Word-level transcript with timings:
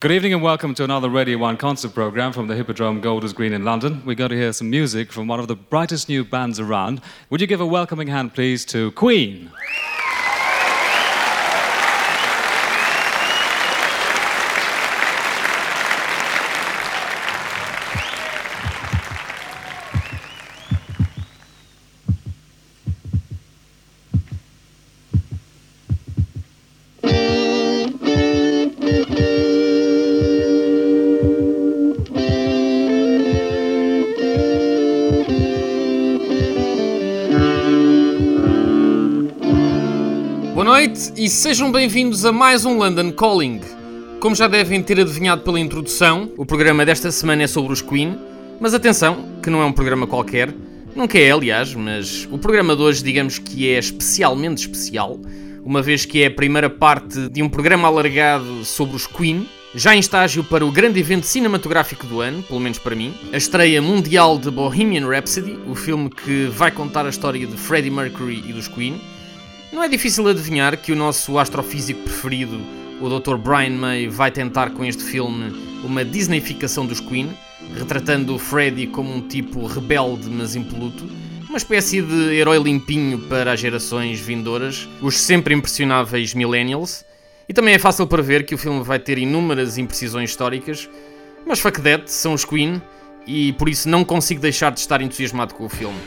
Good 0.00 0.12
evening 0.12 0.32
and 0.32 0.44
welcome 0.44 0.74
to 0.74 0.84
another 0.84 1.10
Radio 1.10 1.38
1 1.38 1.56
concert 1.56 1.92
program 1.92 2.32
from 2.32 2.46
the 2.46 2.54
Hippodrome 2.54 3.00
Golders 3.00 3.32
Green 3.32 3.52
in 3.52 3.64
London. 3.64 4.00
We're 4.06 4.14
going 4.14 4.30
to 4.30 4.36
hear 4.36 4.52
some 4.52 4.70
music 4.70 5.10
from 5.10 5.26
one 5.26 5.40
of 5.40 5.48
the 5.48 5.56
brightest 5.56 6.08
new 6.08 6.24
bands 6.24 6.60
around. 6.60 7.00
Would 7.30 7.40
you 7.40 7.48
give 7.48 7.60
a 7.60 7.66
welcoming 7.66 8.06
hand, 8.06 8.32
please, 8.32 8.64
to 8.66 8.92
Queen? 8.92 9.50
Noite 40.68 41.14
e 41.16 41.30
sejam 41.30 41.72
bem-vindos 41.72 42.26
a 42.26 42.30
mais 42.30 42.66
um 42.66 42.76
London 42.76 43.10
Calling. 43.10 43.58
Como 44.20 44.34
já 44.34 44.46
devem 44.46 44.82
ter 44.82 45.00
adivinhado 45.00 45.40
pela 45.40 45.58
introdução, 45.58 46.30
o 46.36 46.44
programa 46.44 46.84
desta 46.84 47.10
semana 47.10 47.44
é 47.44 47.46
sobre 47.46 47.72
os 47.72 47.80
Queen, 47.80 48.18
mas 48.60 48.74
atenção, 48.74 49.40
que 49.42 49.48
não 49.48 49.62
é 49.62 49.64
um 49.64 49.72
programa 49.72 50.06
qualquer, 50.06 50.54
nunca 50.94 51.18
é, 51.18 51.30
aliás, 51.30 51.74
mas 51.74 52.28
o 52.30 52.36
programa 52.36 52.76
de 52.76 52.82
hoje, 52.82 53.02
digamos 53.02 53.38
que 53.38 53.66
é 53.66 53.78
especialmente 53.78 54.58
especial, 54.58 55.18
uma 55.64 55.80
vez 55.80 56.04
que 56.04 56.22
é 56.22 56.26
a 56.26 56.30
primeira 56.30 56.68
parte 56.68 57.30
de 57.30 57.42
um 57.42 57.48
programa 57.48 57.88
alargado 57.88 58.62
sobre 58.62 58.94
os 58.94 59.06
Queen, 59.06 59.48
já 59.74 59.96
em 59.96 60.00
estágio 60.00 60.44
para 60.44 60.66
o 60.66 60.70
grande 60.70 61.00
evento 61.00 61.24
cinematográfico 61.24 62.06
do 62.06 62.20
ano, 62.20 62.42
pelo 62.42 62.60
menos 62.60 62.78
para 62.78 62.94
mim, 62.94 63.14
a 63.32 63.38
estreia 63.38 63.80
mundial 63.80 64.36
de 64.36 64.50
Bohemian 64.50 65.08
Rhapsody, 65.08 65.58
o 65.66 65.74
filme 65.74 66.10
que 66.10 66.44
vai 66.52 66.70
contar 66.70 67.06
a 67.06 67.08
história 67.08 67.46
de 67.46 67.56
Freddie 67.56 67.90
Mercury 67.90 68.44
e 68.46 68.52
dos 68.52 68.68
Queen. 68.68 69.00
Não 69.70 69.82
é 69.82 69.88
difícil 69.88 70.26
adivinhar 70.26 70.78
que 70.78 70.92
o 70.92 70.96
nosso 70.96 71.38
astrofísico 71.38 72.00
preferido, 72.00 72.58
o 73.00 73.08
Dr. 73.08 73.36
Brian 73.36 73.76
May, 73.76 74.08
vai 74.08 74.30
tentar 74.30 74.70
com 74.70 74.82
este 74.82 75.02
filme 75.02 75.52
uma 75.84 76.02
Disneyficação 76.02 76.86
dos 76.86 77.00
Queen, 77.00 77.30
retratando 77.76 78.34
o 78.34 78.38
Freddie 78.38 78.86
como 78.86 79.14
um 79.14 79.20
tipo 79.20 79.66
rebelde 79.66 80.30
mas 80.30 80.56
impoluto, 80.56 81.06
uma 81.48 81.58
espécie 81.58 82.00
de 82.00 82.34
herói 82.34 82.58
limpinho 82.58 83.18
para 83.18 83.52
as 83.52 83.60
gerações 83.60 84.18
vindouras, 84.18 84.88
os 85.02 85.20
sempre 85.20 85.54
impressionáveis 85.54 86.32
millennials. 86.32 87.04
E 87.46 87.52
também 87.52 87.74
é 87.74 87.78
fácil 87.78 88.06
prever 88.06 88.44
que 88.44 88.54
o 88.54 88.58
filme 88.58 88.82
vai 88.82 88.98
ter 88.98 89.18
inúmeras 89.18 89.76
imprecisões 89.76 90.30
históricas, 90.30 90.88
mas 91.46 91.60
fuck 91.60 91.80
that, 91.82 92.10
são 92.10 92.32
os 92.32 92.44
Queen, 92.44 92.80
e 93.26 93.52
por 93.52 93.68
isso 93.68 93.88
não 93.88 94.02
consigo 94.02 94.40
deixar 94.40 94.72
de 94.72 94.80
estar 94.80 95.02
entusiasmado 95.02 95.54
com 95.54 95.66
o 95.66 95.68
filme. 95.68 95.98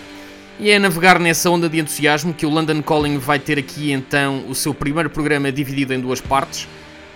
E 0.59 0.69
é 0.69 0.75
a 0.75 0.79
navegar 0.79 1.19
nessa 1.19 1.49
onda 1.49 1.67
de 1.67 1.79
entusiasmo 1.79 2.33
que 2.33 2.45
o 2.45 2.49
London 2.49 2.81
Calling 2.83 3.17
vai 3.17 3.39
ter 3.39 3.57
aqui 3.57 3.91
então 3.91 4.45
o 4.47 4.53
seu 4.53 4.73
primeiro 4.73 5.09
programa 5.09 5.51
dividido 5.51 5.93
em 5.93 5.99
duas 5.99 6.21
partes. 6.21 6.67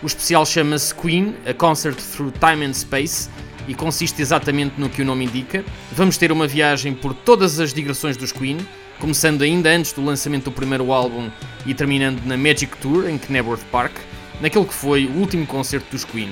O 0.01 0.07
especial 0.07 0.45
chama-se 0.45 0.93
Queen, 0.93 1.35
a 1.47 1.53
Concert 1.53 1.95
Through 1.95 2.33
Time 2.39 2.65
and 2.65 2.73
Space, 2.73 3.29
e 3.67 3.73
consiste 3.73 4.21
exatamente 4.21 4.79
no 4.79 4.89
que 4.89 5.01
o 5.01 5.05
nome 5.05 5.25
indica. 5.25 5.63
Vamos 5.91 6.17
ter 6.17 6.31
uma 6.31 6.47
viagem 6.47 6.93
por 6.93 7.13
todas 7.13 7.59
as 7.59 7.73
digressões 7.73 8.17
dos 8.17 8.31
Queen, 8.31 8.57
começando 8.99 9.41
ainda 9.41 9.69
antes 9.69 9.93
do 9.93 10.03
lançamento 10.03 10.45
do 10.45 10.51
primeiro 10.51 10.91
álbum 10.91 11.29
e 11.65 11.73
terminando 11.73 12.23
na 12.25 12.37
Magic 12.37 12.77
Tour 12.77 13.09
em 13.09 13.17
Knebworth 13.17 13.63
Park, 13.71 13.93
naquele 14.41 14.65
que 14.65 14.73
foi 14.73 15.05
o 15.05 15.17
último 15.17 15.45
concerto 15.45 15.87
dos 15.91 16.03
Queen. 16.03 16.29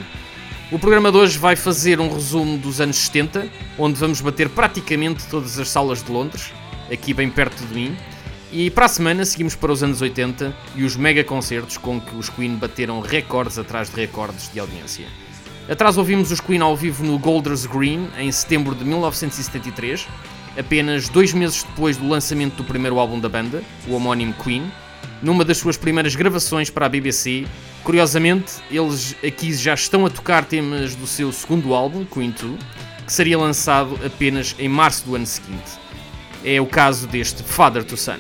O 0.72 0.80
programa 0.80 1.12
de 1.12 1.18
hoje 1.18 1.38
vai 1.38 1.56
fazer 1.56 2.00
um 2.00 2.12
resumo 2.12 2.58
dos 2.58 2.82
anos 2.82 2.98
70, 2.98 3.48
onde 3.78 4.00
vamos 4.00 4.22
bater 4.22 4.50
praticamente 4.50 5.26
todas 5.28 5.60
as 5.60 5.70
salas 5.70 6.02
de 6.02 6.12
Londres, 6.12 6.52
aqui 6.92 7.14
bem 7.14 7.30
perto 7.30 7.66
de 7.66 7.74
mim. 7.74 7.98
E 8.52 8.70
para 8.70 8.86
a 8.86 8.90
semana 8.90 9.26
seguimos 9.26 9.56
para 9.56 9.72
os 9.72 9.82
anos 9.82 10.02
80 10.02 10.54
e 10.76 10.84
os 10.84 10.96
mega 10.96 11.24
concertos 11.24 11.78
com 11.78 12.00
que 12.00 12.16
os 12.16 12.30
Queen 12.30 12.56
bateram 12.56 13.02
recordes 13.02 13.58
atrás 13.58 13.90
de 13.90 13.96
recordes 13.96 14.52
de 14.52 14.60
audiência. 14.60 15.08
Atrás 15.68 15.98
ouvimos 15.98 16.32
os 16.32 16.40
Queen 16.40 16.62
ao 16.62 16.76
vivo 16.76 17.04
no 17.04 17.18
Golders 17.18 17.66
Green 17.66 18.10
em 18.18 18.32
setembro 18.32 18.76
de 18.76 18.84
1973, 18.84 20.08
apenas 20.60 21.10
dois 21.10 21.34
meses 21.34 21.64
depois 21.64 21.98
do 21.98 22.08
lançamento 22.08 22.58
do 22.58 22.64
primeiro 22.64 23.00
álbum 23.00 23.20
da 23.20 23.30
banda, 23.30 23.64
o 23.88 23.94
homónimo 23.94 24.34
Queen, 24.34 24.70
numa 25.22 25.46
das 25.46 25.58
suas 25.58 25.78
primeiras 25.78 26.16
gravações 26.16 26.70
para 26.70 26.86
a 26.86 26.90
BBC. 26.90 27.48
Curiosamente, 27.84 28.56
eles 28.70 29.16
aqui 29.26 29.54
já 29.54 29.74
estão 29.74 30.06
a 30.06 30.10
tocar 30.10 30.46
temas 30.46 30.96
do 30.96 31.08
seu 31.08 31.32
segundo 31.32 31.74
álbum, 31.74 32.06
Queen 32.06 32.32
2, 32.32 32.60
que 33.06 33.14
seria 33.14 33.38
lançado 33.38 33.98
apenas 34.06 34.56
em 34.60 34.68
março 34.68 35.06
do 35.06 35.16
ano 35.16 35.26
seguinte. 35.26 35.72
É 36.46 36.60
o 36.60 36.66
caso 36.66 37.08
deste 37.08 37.42
Father 37.42 37.84
to 37.86 37.96
Son. 37.96 38.20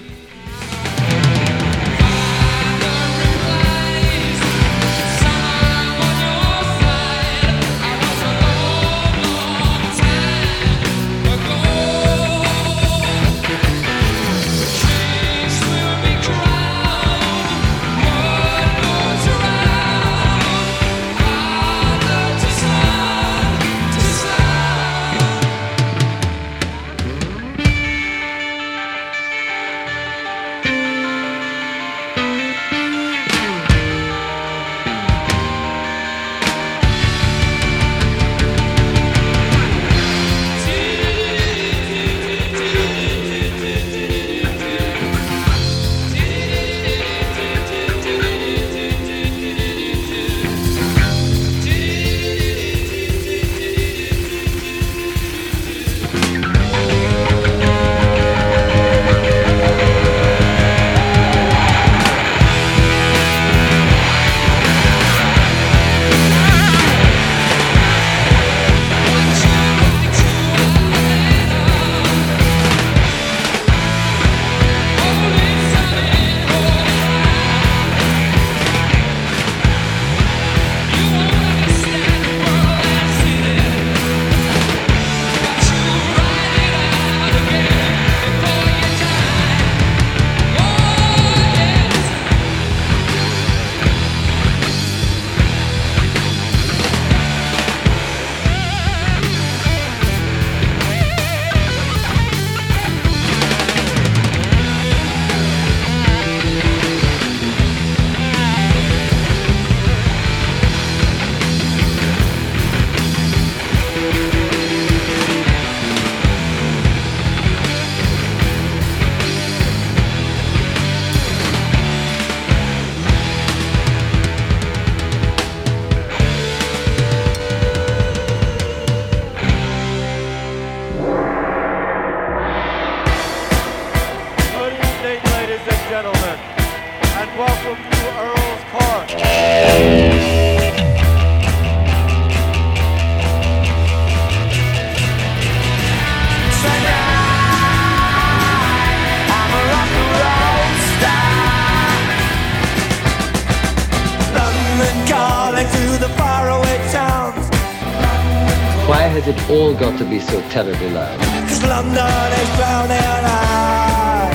Has 159.13 159.27
it 159.27 159.37
all 159.47 159.75
got 159.75 159.95
to 159.99 160.05
be 160.05 160.19
so 160.19 160.41
terribly 160.49 160.89
loud? 160.89 161.19
Cause 161.47 161.63
London 161.63 162.33
is 162.41 162.49
drowning 162.57 162.97
out. 162.97 164.33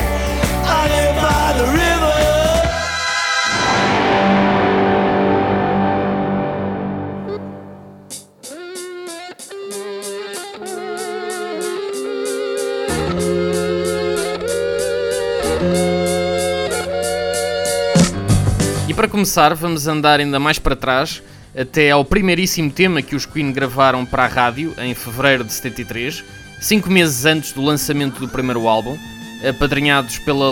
I 0.63 0.87
live 0.95 1.15
by 1.19 1.51
the 1.59 1.65
river. 1.75 2.17
E 18.87 18.93
para 18.93 19.09
começar, 19.09 19.53
vamos 19.55 19.89
andar 19.89 20.21
ainda 20.21 20.39
mais 20.39 20.57
para 20.57 20.75
trás, 20.77 21.21
até 21.57 21.91
ao 21.91 22.05
primeiríssimo 22.05 22.71
tema 22.71 23.01
que 23.01 23.15
os 23.15 23.25
Queen 23.25 23.51
gravaram 23.51 24.05
para 24.05 24.25
a 24.25 24.27
rádio, 24.27 24.73
em 24.79 24.93
fevereiro 24.93 25.43
de 25.43 25.51
73, 25.53 26.23
cinco 26.59 26.89
meses 26.89 27.25
antes 27.25 27.51
do 27.51 27.61
lançamento 27.61 28.19
do 28.19 28.27
primeiro 28.27 28.67
álbum, 28.67 28.97
apadrinhados 29.47 30.19
pela 30.19 30.45